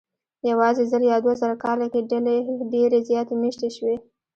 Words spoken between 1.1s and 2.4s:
یا دوه زره کاله کې ډلې